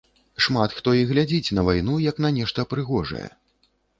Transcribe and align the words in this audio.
Шмат 0.45 0.71
хто 0.77 0.93
і 1.01 1.05
глядзіць 1.11 1.53
на 1.59 1.65
вайну 1.69 1.99
як 2.05 2.23
на 2.27 2.33
нешта 2.37 2.67
прыгожае. 2.75 3.25